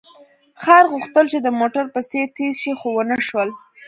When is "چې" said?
1.31-1.37